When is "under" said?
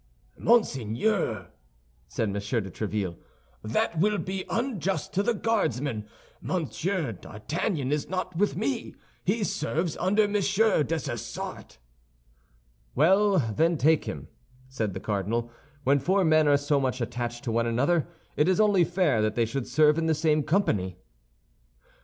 9.97-10.27